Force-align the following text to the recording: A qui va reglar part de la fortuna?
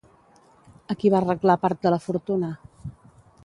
A 0.93 0.95
qui 1.03 1.11
va 1.15 1.21
reglar 1.25 1.59
part 1.67 1.85
de 1.87 1.95
la 1.95 2.03
fortuna? 2.09 2.53